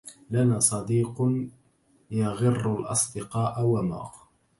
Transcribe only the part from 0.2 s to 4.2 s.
لنا صديق يغر الأصدقاء وما